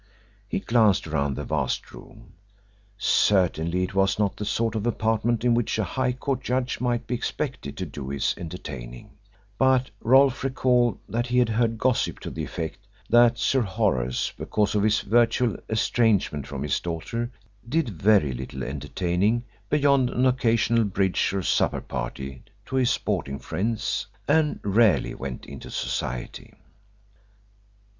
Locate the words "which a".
5.53-5.83